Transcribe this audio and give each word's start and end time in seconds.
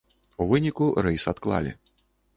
У 0.41 0.47
выніку, 0.51 0.87
рэйс 1.09 1.29
адклалі. 1.35 1.77